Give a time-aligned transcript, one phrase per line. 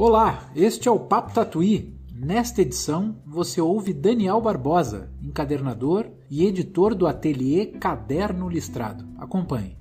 [0.00, 1.92] Olá, este é o Papo Tatuí.
[2.14, 9.04] Nesta edição, você ouve Daniel Barbosa, encadernador e editor do ateliê Caderno Listrado.
[9.18, 9.76] Acompanhe.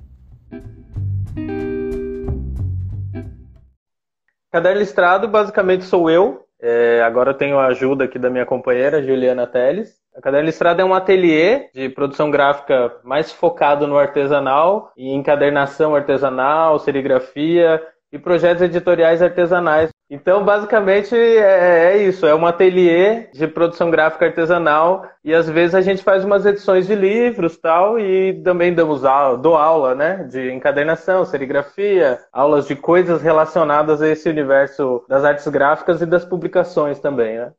[4.51, 6.47] Caderno Listrado basicamente sou eu.
[6.60, 9.97] É, agora eu tenho a ajuda aqui da minha companheira, Juliana Teles.
[10.15, 15.94] A Caderno Listrado é um ateliê de produção gráfica mais focado no artesanal, em encadernação
[15.94, 17.80] artesanal, serigrafia
[18.12, 19.90] e projetos editoriais artesanais.
[20.09, 22.26] Então, basicamente, é, é, isso.
[22.26, 26.88] É um ateliê de produção gráfica artesanal e, às vezes, a gente faz umas edições
[26.88, 30.23] de livros tal e também damos aula, dou aula, né?
[30.30, 36.24] De encadernação, serigrafia, aulas de coisas relacionadas a esse universo das artes gráficas e das
[36.24, 37.52] publicações também, né?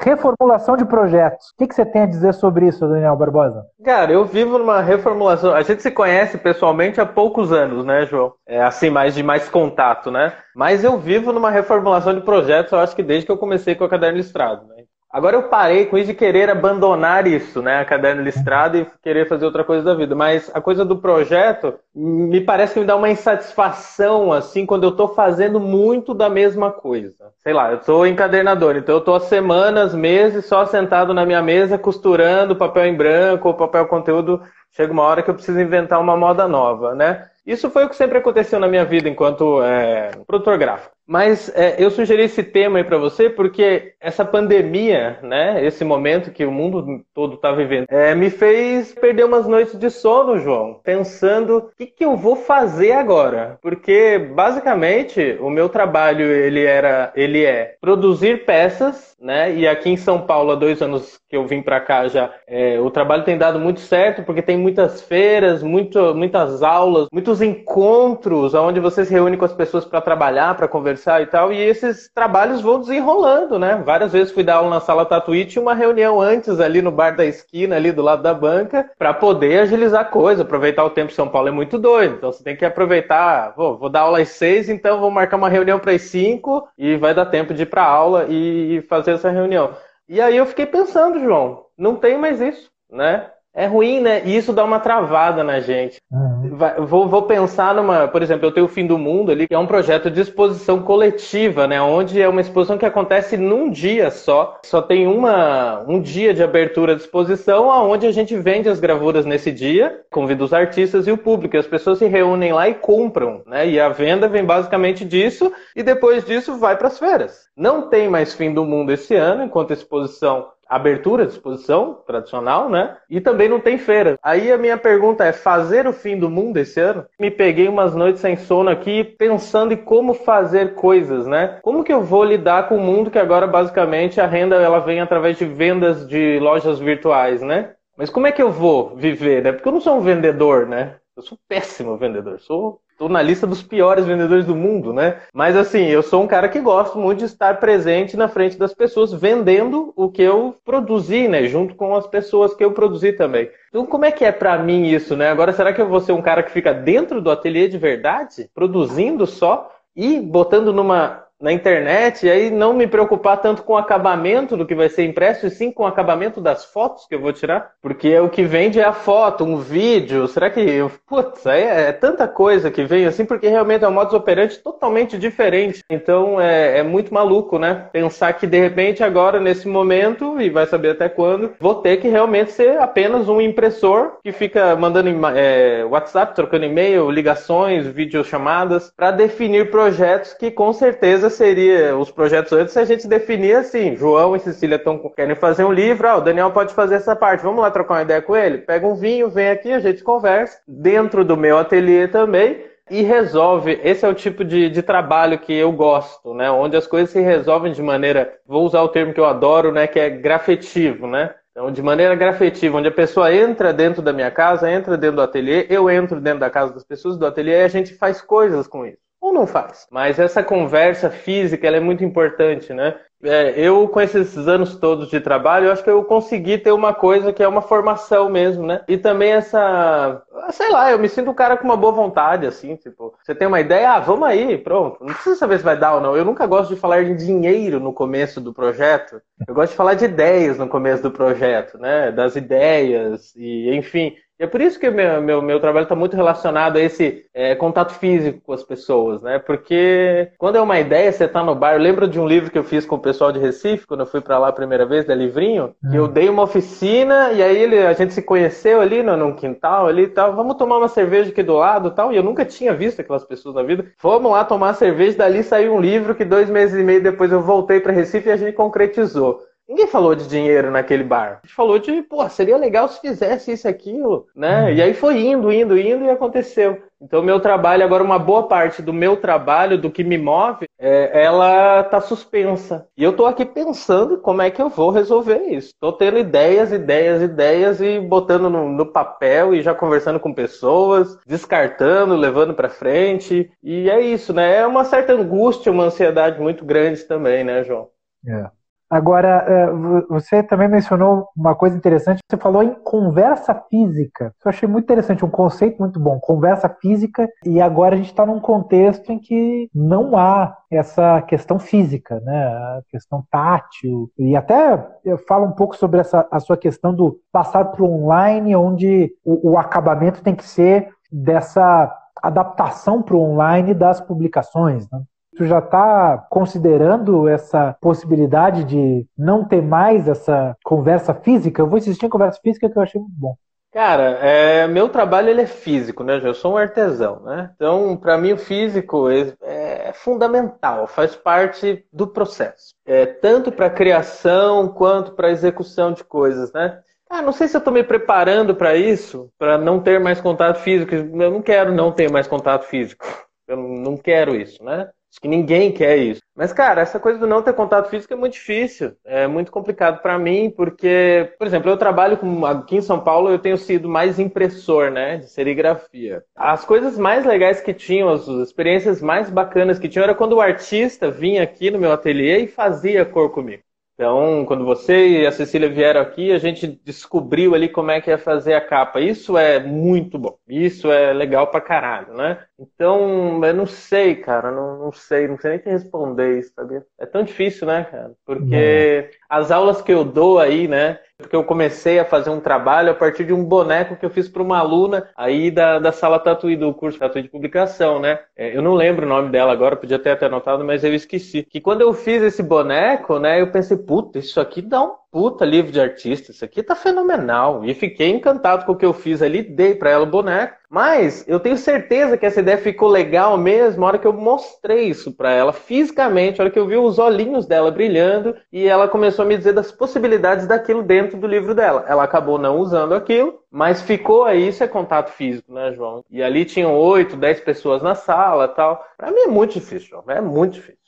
[0.00, 1.48] Reformulação de projetos.
[1.50, 3.66] O que, você tem a dizer sobre isso, Daniel Barbosa?
[3.84, 5.52] Cara, eu vivo numa reformulação.
[5.52, 8.32] A gente se conhece pessoalmente há poucos anos, né, João?
[8.46, 10.32] É assim, mais de mais contato, né?
[10.54, 13.84] Mas eu vivo numa reformulação de projetos, eu acho que desde que eu comecei com
[13.84, 14.77] a Caderno Listrado, né?
[15.10, 17.80] Agora eu parei com isso de querer abandonar isso, né?
[17.80, 20.14] A caderno listrado e querer fazer outra coisa da vida.
[20.14, 24.90] Mas a coisa do projeto me parece que me dá uma insatisfação, assim, quando eu
[24.90, 27.32] estou fazendo muito da mesma coisa.
[27.42, 31.40] Sei lá, eu sou encadernador, então eu estou há semanas, meses, só sentado na minha
[31.40, 34.42] mesa, costurando papel em branco ou papel conteúdo.
[34.72, 37.30] Chega uma hora que eu preciso inventar uma moda nova, né?
[37.46, 40.97] Isso foi o que sempre aconteceu na minha vida enquanto é, produtor gráfico.
[41.08, 46.30] Mas é, eu sugeri esse tema aí para você porque essa pandemia, né, esse momento
[46.30, 50.78] que o mundo todo está vivendo, é, me fez perder umas noites de sono, João,
[50.84, 57.10] pensando o que, que eu vou fazer agora, porque basicamente o meu trabalho ele era,
[57.16, 61.46] ele é produzir peças, né, e aqui em São Paulo há dois anos que eu
[61.46, 65.62] vim para cá já, é, o trabalho tem dado muito certo porque tem muitas feiras,
[65.62, 70.68] muito, muitas aulas, muitos encontros onde você se reúne com as pessoas para trabalhar, para
[70.68, 73.80] conversar conversar e tal, e esses trabalhos vão desenrolando, né?
[73.84, 77.16] Várias vezes fui dar aula na sala Tatuí, tinha uma reunião antes ali no bar
[77.16, 81.12] da esquina, ali do lado da banca, para poder agilizar a coisa, aproveitar o tempo.
[81.12, 83.54] São Paulo é muito doido, então você tem que aproveitar.
[83.56, 86.96] Vou, vou dar aula às seis, então vou marcar uma reunião para as cinco e
[86.96, 89.70] vai dar tempo de ir para aula e fazer essa reunião.
[90.08, 93.30] E aí eu fiquei pensando, João, não tem mais isso, né?
[93.54, 94.22] É ruim, né?
[94.24, 95.98] E isso dá uma travada na gente.
[96.12, 96.56] Uhum.
[96.86, 98.06] Vou, vou, pensar numa.
[98.06, 100.82] Por exemplo, eu tenho o Fim do Mundo ali, que é um projeto de exposição
[100.82, 101.80] coletiva, né?
[101.80, 104.60] Onde é uma exposição que acontece num dia só.
[104.64, 109.24] Só tem uma, um dia de abertura de exposição, onde a gente vende as gravuras
[109.24, 111.56] nesse dia, convida os artistas e o público.
[111.56, 113.68] E as pessoas se reúnem lá e compram, né?
[113.68, 117.48] E a venda vem basicamente disso, e depois disso vai para as feiras.
[117.56, 122.68] Não tem mais Fim do Mundo esse ano, enquanto a exposição abertura de exposição tradicional,
[122.68, 122.96] né?
[123.08, 124.18] E também não tem feira.
[124.22, 127.06] Aí a minha pergunta é: fazer o fim do mundo esse ano?
[127.18, 131.58] Me peguei umas noites sem sono aqui pensando em como fazer coisas, né?
[131.62, 135.00] Como que eu vou lidar com o mundo que agora basicamente a renda ela vem
[135.00, 137.72] através de vendas de lojas virtuais, né?
[137.96, 139.52] Mas como é que eu vou viver, né?
[139.52, 140.96] Porque eu não sou um vendedor, né?
[141.16, 145.18] Eu sou péssimo vendedor, sou Estou na lista dos piores vendedores do mundo, né?
[145.32, 148.74] Mas assim, eu sou um cara que gosto muito de estar presente na frente das
[148.74, 151.44] pessoas, vendendo o que eu produzi, né?
[151.44, 153.48] Junto com as pessoas que eu produzi também.
[153.68, 155.30] Então, como é que é para mim isso, né?
[155.30, 158.50] Agora, será que eu vou ser um cara que fica dentro do ateliê de verdade,
[158.52, 163.76] produzindo só e botando numa na internet e aí não me preocupar tanto com o
[163.76, 167.20] acabamento do que vai ser impresso e sim com o acabamento das fotos que eu
[167.20, 170.26] vou tirar, porque o que vende é a foto, um vídeo.
[170.26, 174.14] Será que, putz, é, é tanta coisa que vem assim, porque realmente é um modus
[174.14, 175.82] operandi totalmente diferente.
[175.88, 177.86] Então é, é, muito maluco, né?
[177.92, 182.08] Pensar que de repente agora nesse momento e vai saber até quando vou ter que
[182.08, 189.10] realmente ser apenas um impressor que fica mandando é, WhatsApp, trocando e-mail, ligações, videochamadas para
[189.10, 194.36] definir projetos que com certeza seria os projetos antes se a gente definir assim, João
[194.36, 197.60] e Cecília estão querem fazer um livro, ah, o Daniel pode fazer essa parte, vamos
[197.60, 198.58] lá trocar uma ideia com ele?
[198.58, 203.78] Pega um vinho, vem aqui, a gente conversa, dentro do meu ateliê também, e resolve.
[203.82, 206.50] Esse é o tipo de, de trabalho que eu gosto, né?
[206.50, 209.86] Onde as coisas se resolvem de maneira, vou usar o termo que eu adoro, né?
[209.86, 211.34] Que é grafetivo, né?
[211.50, 215.22] Então, de maneira grafetiva, onde a pessoa entra dentro da minha casa, entra dentro do
[215.22, 218.66] ateliê, eu entro dentro da casa das pessoas do ateliê e a gente faz coisas
[218.66, 219.86] com isso ou não faz.
[219.90, 222.94] Mas essa conversa física é muito importante, né?
[223.20, 226.94] É, eu, com esses anos todos de trabalho, eu acho que eu consegui ter uma
[226.94, 228.84] coisa que é uma formação mesmo, né?
[228.86, 230.22] E também essa.
[230.52, 233.48] Sei lá, eu me sinto um cara com uma boa vontade, assim, tipo, você tem
[233.48, 235.04] uma ideia, ah, vamos aí, pronto.
[235.04, 236.16] Não precisa saber se vai dar ou não.
[236.16, 239.20] Eu nunca gosto de falar de dinheiro no começo do projeto.
[239.48, 242.12] Eu gosto de falar de ideias no começo do projeto, né?
[242.12, 244.14] Das ideias, e enfim.
[244.38, 247.56] E é por isso que meu, meu, meu trabalho está muito relacionado a esse é,
[247.56, 249.38] contato físico com as pessoas, né?
[249.38, 251.74] Porque quando é uma ideia, você está no bar.
[251.74, 254.06] Eu lembro de um livro que eu fiz com o pessoal de Recife, quando eu
[254.06, 256.12] fui para lá a primeira vez, da Livrinho, que eu hum.
[256.12, 260.04] dei uma oficina e aí ele, a gente se conheceu ali no, num quintal ali
[260.04, 260.36] e tal.
[260.36, 262.12] Vamos tomar uma cerveja aqui do lado tal.
[262.12, 263.86] E eu nunca tinha visto aquelas pessoas na vida.
[263.96, 267.40] Fomos lá tomar cerveja, dali saiu um livro que dois meses e meio depois eu
[267.40, 269.47] voltei para Recife e a gente concretizou.
[269.68, 271.40] Ninguém falou de dinheiro naquele bar.
[271.42, 274.62] A gente falou de, pô, seria legal se fizesse isso, aquilo, né?
[274.62, 274.70] Uhum.
[274.70, 276.82] E aí foi indo, indo, indo e aconteceu.
[277.00, 281.22] Então, meu trabalho, agora uma boa parte do meu trabalho, do que me move, é,
[281.22, 282.88] ela tá suspensa.
[282.96, 285.70] E eu tô aqui pensando como é que eu vou resolver isso.
[285.78, 291.18] Tô tendo ideias, ideias, ideias e botando no, no papel e já conversando com pessoas,
[291.26, 293.52] descartando, levando para frente.
[293.62, 294.56] E é isso, né?
[294.56, 297.88] É uma certa angústia, uma ansiedade muito grande também, né, João?
[298.26, 298.57] É.
[298.90, 299.70] Agora, é,
[300.08, 304.32] você também mencionou uma coisa interessante, você falou em conversa física.
[304.44, 308.24] Eu achei muito interessante, um conceito muito bom, conversa física, e agora a gente está
[308.24, 312.46] num contexto em que não há essa questão física, né?
[312.46, 314.10] A questão tátil.
[314.18, 317.90] E até eu falo um pouco sobre essa, a sua questão do passar para o
[317.90, 324.88] online, onde o, o acabamento tem que ser dessa adaptação para o online das publicações.
[324.90, 325.00] Né?
[325.38, 331.62] Tu já está considerando essa possibilidade de não ter mais essa conversa física?
[331.62, 333.36] Eu vou insistir em conversa física que eu achei muito bom.
[333.72, 336.20] Cara, é, meu trabalho ele é físico, né?
[336.24, 337.52] Eu sou um artesão, né?
[337.54, 342.74] Então, para mim, o físico é, é, fundamental, faz parte do processo.
[342.84, 346.80] É, tanto para criação quanto para execução de coisas, né?
[347.08, 350.58] Ah, não sei se eu estou me preparando para isso, para não ter mais contato
[350.58, 350.96] físico.
[350.96, 353.06] Eu não quero não ter mais contato físico.
[353.46, 354.90] Eu não quero isso, né?
[355.10, 356.20] Acho que ninguém quer isso.
[356.36, 358.92] Mas, cara, essa coisa do não ter contato físico é muito difícil.
[359.04, 363.30] É muito complicado para mim, porque, por exemplo, eu trabalho com, aqui em São Paulo,
[363.30, 366.22] eu tenho sido mais impressor, né, de serigrafia.
[366.36, 370.40] As coisas mais legais que tinham, as experiências mais bacanas que tinham, era quando o
[370.40, 373.62] artista vinha aqui no meu ateliê e fazia cor comigo.
[373.98, 378.08] Então, quando você e a Cecília vieram aqui, a gente descobriu ali como é que
[378.10, 379.00] ia fazer a capa.
[379.00, 380.38] Isso é muito bom.
[380.48, 382.44] Isso é legal pra caralho, né?
[382.56, 384.52] Então, eu não sei, cara.
[384.52, 385.26] Não, não sei.
[385.26, 386.86] Não sei nem te responder isso, sabia?
[386.96, 388.12] É tão difícil, né, cara?
[388.24, 391.00] Porque as aulas que eu dou aí, né?
[391.18, 394.28] Porque eu comecei a fazer um trabalho a partir de um boneco que eu fiz
[394.28, 398.20] para uma aluna aí da, da sala Tatuí, do curso Tatuí de Publicação, né?
[398.36, 401.42] É, eu não lembro o nome dela agora, podia até ter anotado, mas eu esqueci.
[401.42, 405.44] Que quando eu fiz esse boneco, né, eu pensei, puta, isso aqui dá um puta
[405.44, 407.64] livro de artista, isso aqui tá fenomenal.
[407.64, 410.56] E fiquei encantado com o que eu fiz ali, dei para ela o boneco.
[410.70, 414.84] Mas eu tenho certeza que essa ideia ficou legal mesmo na hora que eu mostrei
[414.84, 418.86] isso para ela fisicamente, na hora que eu vi os olhinhos dela brilhando e ela
[418.86, 421.86] começou a me dizer das possibilidades daquilo dentro do livro dela.
[421.88, 426.04] Ela acabou não usando aquilo, mas ficou aí, isso é contato físico, né, João?
[426.10, 428.84] E ali tinham oito, dez pessoas na sala tal.
[428.96, 430.04] Para mim é muito difícil, João.
[430.08, 430.87] É muito difícil.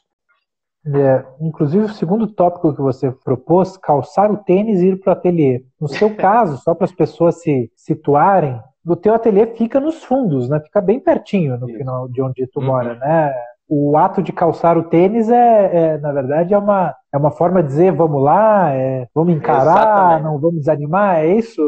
[0.86, 5.12] É, inclusive, o segundo tópico que você propôs, calçar o tênis e ir para o
[5.12, 5.62] ateliê.
[5.80, 10.48] No seu caso, só para as pessoas se situarem, o teu ateliê fica nos fundos,
[10.48, 10.58] né?
[10.60, 11.78] Fica bem pertinho no Isso.
[11.78, 12.66] final de onde tu uhum.
[12.66, 13.32] mora, né?
[13.68, 17.62] O ato de calçar o tênis é, é, na verdade, é uma, é uma forma
[17.62, 20.24] de dizer vamos lá, é, vamos encarar, Exatamente.
[20.24, 21.62] não vamos desanimar, é isso,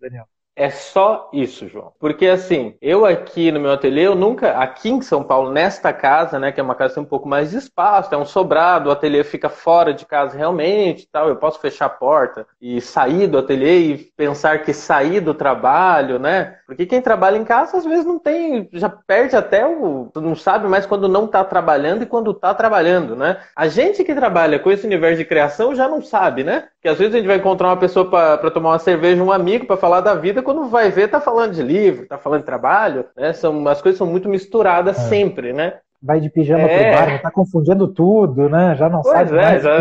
[0.00, 0.26] Daniel?
[0.58, 1.92] É só isso, João.
[2.00, 6.38] Porque assim, eu aqui no meu ateliê, eu nunca, aqui em São Paulo, nesta casa,
[6.38, 8.88] né, que é uma casa que tem um pouco mais de espaço, é um sobrado,
[8.88, 13.26] o ateliê fica fora de casa realmente, tal, eu posso fechar a porta e sair
[13.26, 16.56] do ateliê e pensar que sair do trabalho, né?
[16.66, 20.66] Porque quem trabalha em casa às vezes não tem, já perde até o, não sabe
[20.66, 23.42] mais quando não está trabalhando e quando está trabalhando, né?
[23.54, 26.68] A gente que trabalha com esse universo de criação já não sabe, né?
[26.80, 29.66] Que às vezes a gente vai encontrar uma pessoa para tomar uma cerveja, um amigo
[29.66, 33.04] para falar da vida quando vai ver, tá falando de livro, tá falando de trabalho,
[33.16, 33.32] né?
[33.32, 35.00] São, as coisas são muito misturadas é.
[35.08, 35.74] sempre, né?
[36.00, 36.92] Vai de pijama é.
[36.92, 38.76] pro bar, tá confundindo tudo, né?
[38.76, 39.62] Já não pois sabe é, mais.
[39.62, 39.78] Já...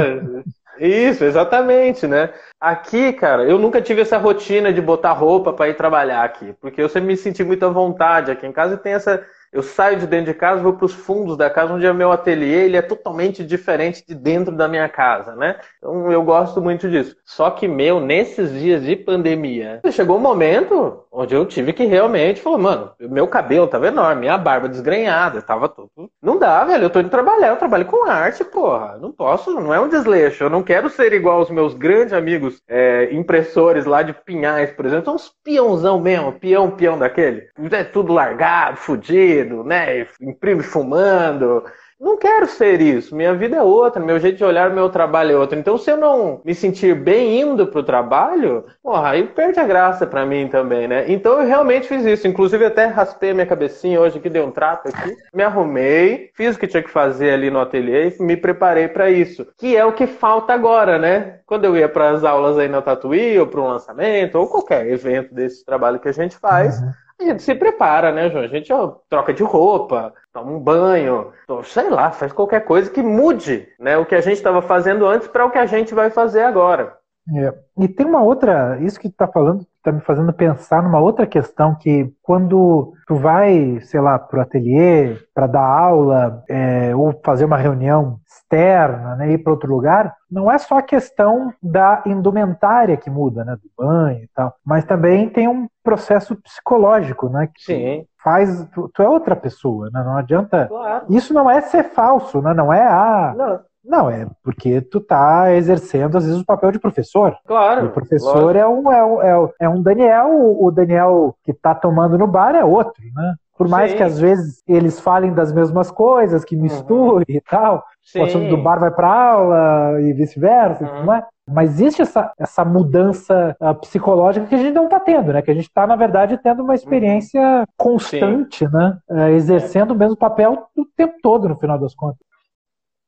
[0.79, 2.31] Isso, exatamente, né?
[2.60, 6.81] Aqui, cara, eu nunca tive essa rotina de botar roupa para ir trabalhar aqui, porque
[6.81, 9.24] eu sempre me senti muito à vontade aqui em casa e tem essa
[9.55, 12.12] eu saio de dentro de casa, vou para os fundos da casa, onde é meu
[12.12, 15.55] ateliê, ele é totalmente diferente de dentro da minha casa, né?
[15.77, 17.15] Então eu gosto muito disso.
[17.24, 22.41] Só que, meu, nesses dias de pandemia, chegou um momento onde eu tive que realmente
[22.41, 25.89] falar, mano, meu cabelo tava enorme, minha barba desgrenhada, tava tudo.
[26.22, 28.98] Não dá, velho, eu tô indo trabalhar, eu trabalho com arte, porra.
[28.98, 30.43] Não posso, não é um desleixo.
[30.43, 34.86] Eu não quero ser igual aos meus grandes amigos é, impressores lá de Pinhais, por
[34.86, 35.05] exemplo.
[35.05, 37.48] São uns peãozão mesmo, peão, peão daquele.
[37.72, 40.07] É tudo largado, fudido né?
[40.22, 41.63] Imprime fumando.
[42.05, 43.15] Não quero ser isso.
[43.15, 45.57] Minha vida é outra, meu jeito de olhar meu trabalho é outro.
[45.57, 50.05] Então, se eu não me sentir bem indo pro trabalho, porra, aí perde a graça
[50.05, 51.05] para mim também, né?
[51.07, 52.27] Então, eu realmente fiz isso.
[52.27, 56.55] Inclusive, até raspei a minha cabecinha hoje aqui, dei um trato aqui, me arrumei, fiz
[56.55, 59.47] o que tinha que fazer ali no ateliê e me preparei para isso.
[59.57, 61.39] Que é o que falta agora, né?
[61.47, 64.88] Quando eu ia para as aulas aí na Tatuí, ou para um lançamento, ou qualquer
[64.88, 66.79] evento desse trabalho que a gente faz.
[66.79, 68.43] Uhum a gente se prepara, né, João?
[68.43, 71.31] A gente ó, troca de roupa, toma um banho,
[71.63, 75.27] sei lá, faz qualquer coisa que mude né, o que a gente estava fazendo antes
[75.27, 76.98] para o que a gente vai fazer agora.
[77.34, 77.53] É.
[77.84, 81.75] E tem uma outra, isso que está falando, está me fazendo pensar numa outra questão
[81.75, 87.46] que quando tu vai, sei lá, para o ateliê para dar aula é, ou fazer
[87.46, 92.98] uma reunião externa, né, ir para outro lugar, não é só a questão da indumentária
[92.98, 97.63] que muda, né, do banho e tal, mas também tem um processo psicológico, né, que
[97.63, 98.05] Sim.
[98.24, 100.65] faz tu, tu, é outra pessoa, né, não adianta.
[100.67, 101.05] Claro.
[101.10, 103.60] Isso não é ser falso, né, não é a ah, não.
[103.86, 107.38] Não, é porque tu tá exercendo, às vezes, o papel de professor.
[107.46, 107.86] Claro.
[107.86, 112.14] O professor é um, é, um, é, é um Daniel, o Daniel que tá tomando
[112.17, 113.36] no bar é outro, né?
[113.57, 113.98] Por mais Sim.
[113.98, 117.36] que às vezes eles falem das mesmas coisas, que misturem uhum.
[117.36, 118.19] e tal, Sim.
[118.19, 121.05] o assunto do bar vai para aula e vice-versa, uhum.
[121.05, 121.25] não é?
[121.50, 125.41] Mas existe essa, essa mudança uh, psicológica que a gente não está tendo, né?
[125.41, 127.65] Que a gente está, na verdade, tendo uma experiência uhum.
[127.77, 128.74] constante, Sim.
[128.74, 128.98] né?
[129.10, 132.19] Uh, exercendo o mesmo papel o tempo todo, no final das contas.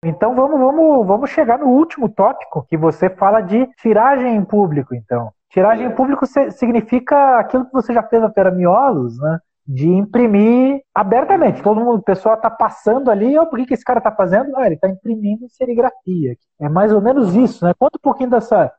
[0.06, 4.94] Então vamos, vamos, vamos chegar no último tópico, que você fala de tiragem em público,
[4.94, 5.32] então.
[5.50, 9.40] Tiragem em público significa aquilo que você já fez na Feira Miolos, né?
[9.66, 11.62] De imprimir abertamente.
[11.62, 14.56] Todo mundo, o pessoal está passando ali, oh, por que, que esse cara está fazendo?
[14.56, 16.36] Ah, ele está imprimindo serigrafia.
[16.60, 17.74] É mais ou menos isso, né?
[17.78, 18.72] Conta um pouquinho dessa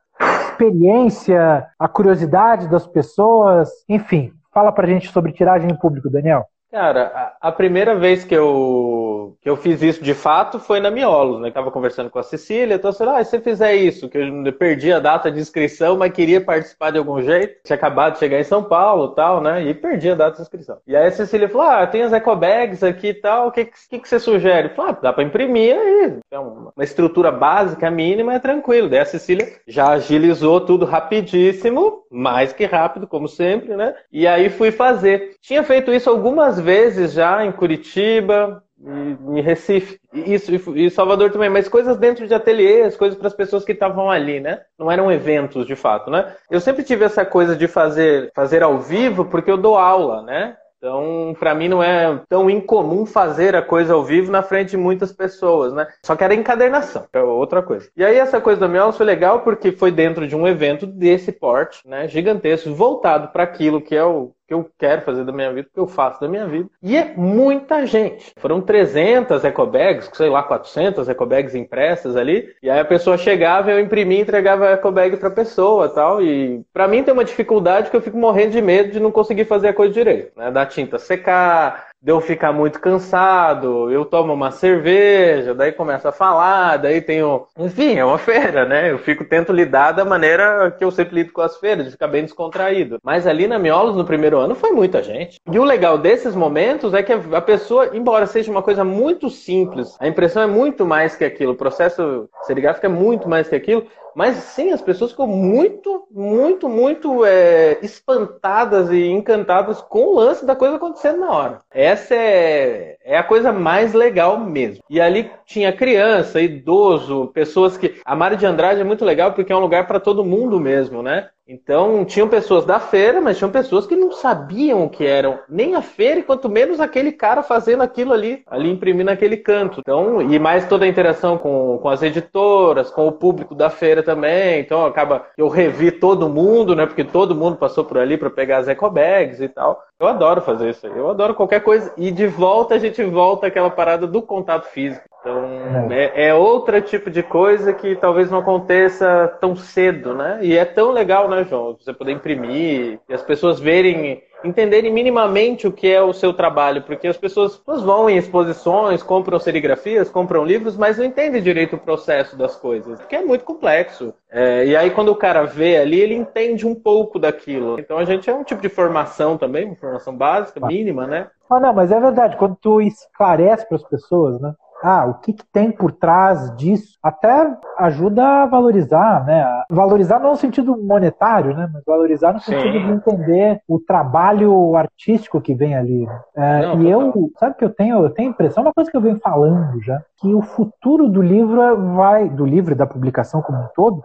[0.51, 4.33] experiência, a curiosidade das pessoas, enfim.
[4.53, 6.45] Fala pra gente sobre tiragem em público, Daniel.
[6.71, 11.41] Cara, a, primeira vez que eu, que eu fiz isso de fato foi na Miolos,
[11.41, 11.51] né?
[11.51, 14.91] tava conversando com a Cecília, então eu ah, se você fizer isso, que eu perdi
[14.91, 18.43] a data de inscrição, mas queria participar de algum jeito, tinha acabado de chegar em
[18.43, 19.63] São Paulo tal, né?
[19.63, 20.77] E perdi a data de inscrição.
[20.87, 23.99] E aí a Cecília falou: Ah, tem as ecobags aqui e tal, o que, que,
[23.99, 24.69] que você sugere?
[24.69, 26.19] Eu falei, ah, dá pra imprimir aí.
[26.31, 28.89] É uma estrutura básica, mínima, é tranquilo.
[28.89, 33.95] Daí a Cecília já agilizou tudo rapidíssimo, mais que rápido, como sempre, né?
[34.11, 35.35] E aí fui fazer.
[35.41, 41.67] Tinha feito isso algumas vezes já em Curitiba, em Recife, isso e Salvador também, mas
[41.67, 44.61] coisas dentro de ateliês, coisas para as pessoas que estavam ali, né?
[44.77, 46.33] Não eram eventos de fato, né?
[46.49, 50.55] Eu sempre tive essa coisa de fazer fazer ao vivo porque eu dou aula, né?
[50.77, 54.77] Então, para mim não é tão incomum fazer a coisa ao vivo na frente de
[54.77, 55.85] muitas pessoas, né?
[56.05, 57.89] Só que era encadernação, é outra coisa.
[57.97, 61.33] E aí essa coisa da Miolos foi legal porque foi dentro de um evento desse
[61.33, 65.53] porte, né, gigantesco, voltado para aquilo que é o que eu quero fazer da minha
[65.53, 66.67] vida, que eu faço da minha vida.
[66.81, 68.33] E é muita gente.
[68.37, 72.49] Foram 300 ecobags, sei lá, 400 ecobags impressas ali.
[72.63, 76.19] E aí a pessoa chegava, eu imprimia e entregava a ecobag pra pessoa tal.
[76.19, 79.45] E para mim tem uma dificuldade que eu fico morrendo de medo de não conseguir
[79.45, 80.31] fazer a coisa direito.
[80.35, 80.49] Né?
[80.49, 86.11] Da tinta secar, de eu ficar muito cansado, eu tomo uma cerveja, daí começo a
[86.11, 87.45] falar, daí tenho.
[87.57, 88.89] Enfim, é uma feira, né?
[88.91, 92.07] Eu fico, tento lidar da maneira que eu sempre lido com as feiras, de ficar
[92.07, 92.99] bem descontraído.
[93.03, 95.39] Mas ali na Miolos, no primeiro ano, foi muita gente.
[95.51, 99.97] E o legal desses momentos é que a pessoa, embora seja uma coisa muito simples,
[99.99, 103.85] a impressão é muito mais que aquilo, o processo serigráfico é muito mais que aquilo,
[104.15, 110.45] mas sim, as pessoas ficam muito, muito, muito é, espantadas e encantadas com o lance
[110.45, 111.61] da coisa acontecendo na hora.
[111.91, 114.83] Essa é, é a coisa mais legal mesmo.
[114.87, 117.99] E ali tinha criança, idoso, pessoas que.
[118.05, 121.01] A Mari de Andrade é muito legal porque é um lugar para todo mundo mesmo,
[121.01, 121.29] né?
[121.51, 125.73] Então, tinham pessoas da feira, mas tinham pessoas que não sabiam o que eram nem
[125.73, 129.79] a feira, e quanto menos aquele cara fazendo aquilo ali, ali imprimindo aquele canto.
[129.79, 134.03] Então, e mais toda a interação com, com as editoras, com o público da feira
[134.03, 134.59] também.
[134.59, 136.85] Então, acaba eu revi todo mundo, né?
[136.85, 139.83] Porque todo mundo passou por ali para pegar as ecobags e tal.
[139.99, 140.95] Eu adoro fazer isso aí.
[140.95, 141.91] Eu adoro qualquer coisa.
[141.97, 145.07] E de volta a gente volta àquela parada do contato físico.
[145.19, 146.05] Então, é.
[146.05, 150.39] é, é outro tipo de coisa que talvez não aconteça tão cedo, né?
[150.41, 151.75] E é tão legal, né, João?
[151.79, 156.83] Você poder imprimir e as pessoas verem entenderem minimamente o que é o seu trabalho,
[156.83, 161.79] porque as pessoas vão em exposições, compram serigrafias, compram livros, mas não entendem direito o
[161.79, 164.13] processo das coisas, porque é muito complexo.
[164.31, 167.79] É, e aí quando o cara vê ali, ele entende um pouco daquilo.
[167.79, 171.27] Então a gente é um tipo de formação também, uma formação básica, mínima, né?
[171.49, 174.53] Ah, não, mas é verdade, quando tu esclarece para as pessoas, né?
[174.81, 179.63] Ah, o que, que, tem por trás disso, até ajuda a valorizar, né?
[179.69, 181.69] Valorizar não no sentido monetário, né?
[181.73, 182.85] Mas valorizar no sentido Sim.
[182.85, 186.05] de entender o trabalho artístico que vem ali.
[186.05, 186.21] Né?
[186.35, 188.95] É, não, e eu, sabe que eu tenho, eu tenho a impressão, uma coisa que
[188.95, 193.41] eu venho falando já, que o futuro do livro vai, do livro e da publicação
[193.41, 194.01] como um todo,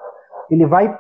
[0.51, 0.97] ele vai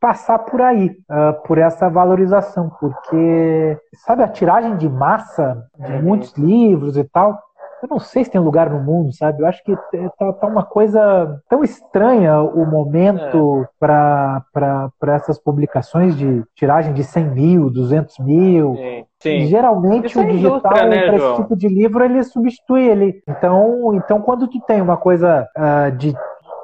[0.00, 6.02] passar por aí, uh, por essa valorização, porque, sabe, a tiragem de massa de uhum.
[6.02, 7.38] muitos livros e tal,
[7.82, 9.42] eu não sei se tem lugar no mundo, sabe?
[9.42, 9.74] Eu acho que
[10.16, 13.68] tá, tá uma coisa tão estranha o momento é.
[13.78, 18.76] para essas publicações de tiragem de 100 mil, 200 mil.
[18.76, 19.04] Sim.
[19.20, 19.46] Sim.
[19.46, 23.22] Geralmente o é digital, né, para esse tipo de livro, ele substitui ele.
[23.28, 26.12] Então, então quando tu tem uma coisa uh, de.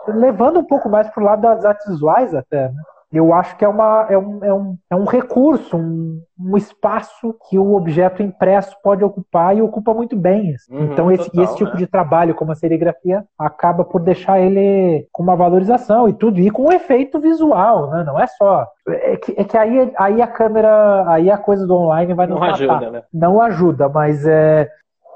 [0.08, 2.82] levando um pouco mais pro lado das artes visuais até, né?
[3.10, 7.34] Eu acho que é, uma, é, um, é, um, é um recurso, um, um espaço
[7.48, 10.54] que o objeto impresso pode ocupar e ocupa muito bem.
[10.54, 10.76] Assim.
[10.76, 11.76] Uhum, então, esse, total, esse tipo né?
[11.76, 16.50] de trabalho, como a serigrafia, acaba por deixar ele com uma valorização e tudo, e
[16.50, 18.04] com um efeito visual, né?
[18.04, 18.66] não é só.
[18.86, 22.42] É que, é que aí, aí a câmera, aí a coisa do online vai não
[22.42, 23.02] ajuda, né?
[23.12, 24.68] Não ajuda, mas é,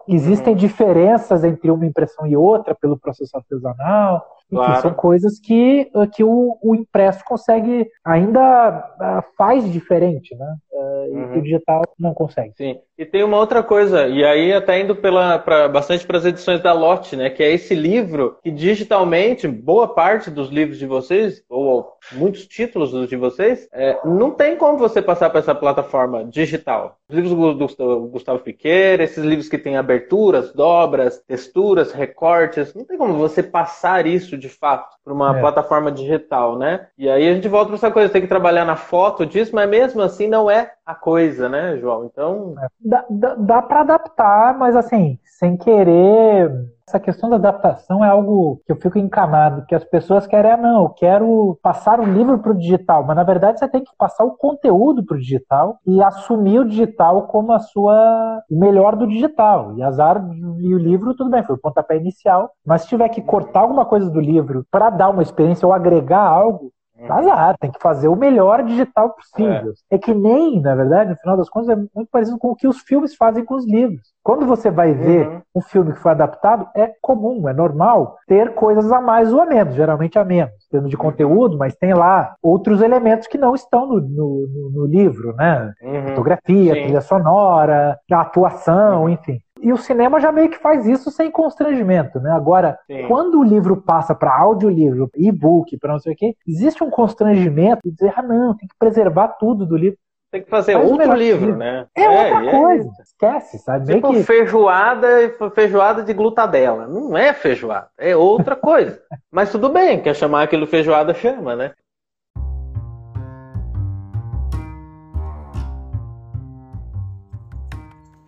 [0.08, 0.58] existem uhum.
[0.58, 4.26] diferenças entre uma impressão e outra pelo processo artesanal.
[4.56, 4.82] Claro.
[4.82, 10.56] são coisas que, que o, o impresso consegue, ainda uh, faz diferente, né?
[10.72, 11.34] Uh, uhum.
[11.34, 12.52] E o digital não consegue.
[12.56, 12.78] Sim.
[12.98, 16.62] E tem uma outra coisa, e aí até indo pela, pra, bastante para as edições
[16.62, 17.30] da Lotte, né?
[17.30, 23.08] Que é esse livro que digitalmente, boa parte dos livros de vocês, ou muitos títulos
[23.08, 26.98] de vocês, é, não tem como você passar para essa plataforma digital.
[27.08, 32.98] Os livros do Gustavo Piqueira, esses livros que têm aberturas, dobras, texturas, recortes, não tem
[32.98, 35.40] como você passar isso de fato para uma é.
[35.40, 36.88] plataforma digital, né?
[36.98, 39.70] E aí a gente volta para essa coisa, tem que trabalhar na foto disso, mas
[39.70, 42.04] mesmo assim não é a coisa, né, João?
[42.04, 42.54] Então.
[42.60, 42.66] É.
[42.80, 46.50] Dá, dá, dá para adaptar, mas assim, sem querer
[46.92, 50.56] essa questão da adaptação é algo que eu fico encanado, que as pessoas querem, ah,
[50.58, 53.90] não, eu quero passar o livro para o digital, mas na verdade você tem que
[53.96, 58.94] passar o conteúdo para o digital e assumir o digital como a sua o melhor
[58.94, 59.74] do digital.
[59.76, 60.22] E azar
[60.58, 63.86] e o livro, tudo bem, foi o pontapé inicial, mas se tiver que cortar alguma
[63.86, 66.70] coisa do livro para dar uma experiência ou agregar algo,
[67.10, 69.72] Azar, tem que fazer o melhor digital possível.
[69.90, 69.96] É.
[69.96, 69.98] é.
[69.98, 72.80] que nem, na verdade, no final das contas, é muito parecido com o que os
[72.80, 74.12] filmes fazem com os livros.
[74.22, 75.42] Quando você vai ver uhum.
[75.56, 79.46] um filme que foi adaptado, é comum, é normal ter coisas a mais ou a
[79.46, 83.86] menos, geralmente a menos, tendo de conteúdo, mas tem lá outros elementos que não estão
[83.86, 85.72] no, no, no livro, né?
[85.82, 86.08] Uhum.
[86.08, 86.82] Fotografia, Sim.
[86.82, 89.08] trilha sonora, atuação, uhum.
[89.08, 89.40] enfim.
[89.62, 92.32] E o cinema já meio que faz isso sem constrangimento, né?
[92.32, 93.06] Agora, Sim.
[93.06, 97.80] quando o livro passa para audiolivro, e-book, para não sei o quê, existe um constrangimento
[97.84, 99.96] de dizer, ah, não, tem que preservar tudo do livro.
[100.32, 101.86] Tem que fazer Faz outro livro, livro, né?
[101.94, 102.88] É, é outra é coisa.
[102.88, 103.02] É...
[103.02, 103.94] Esquece, sabe?
[103.94, 104.22] Tipo que...
[104.24, 105.06] feijoada,
[105.54, 106.86] feijoada de glutadela.
[106.86, 108.98] Não é feijoada, é outra coisa.
[109.30, 111.72] Mas tudo bem, quer chamar aquilo feijoada, chama, né?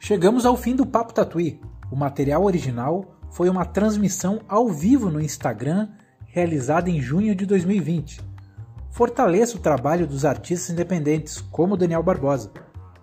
[0.06, 1.58] Chegamos ao fim do Papo Tatuí.
[1.90, 5.88] O material original foi uma transmissão ao vivo no Instagram
[6.26, 8.20] realizada em junho de 2020.
[8.90, 12.52] Fortaleça o trabalho dos artistas independentes, como Daniel Barbosa.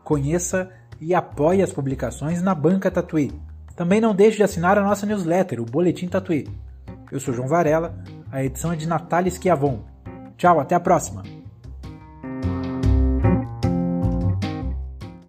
[0.03, 3.31] Conheça e apoie as publicações na Banca Tatuí.
[3.75, 6.47] Também não deixe de assinar a nossa newsletter, o Boletim Tatuí.
[7.11, 7.97] Eu sou João Varela,
[8.31, 9.79] a edição é de Natália Schiavon.
[10.37, 11.40] Tchau, até a próxima!